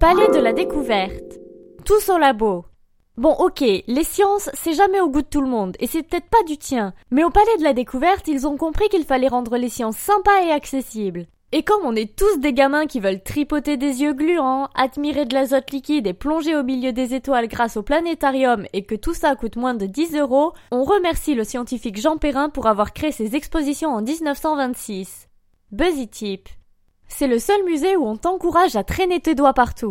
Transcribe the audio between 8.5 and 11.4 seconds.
compris qu'il fallait rendre les sciences sympas et accessibles.